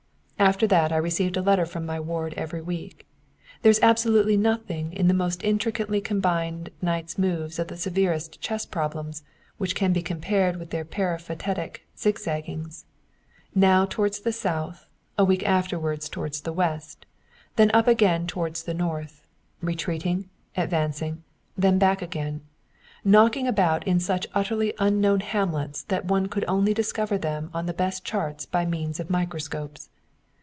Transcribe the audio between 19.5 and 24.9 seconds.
retreating, advancing, then back again; knocking about in such utterly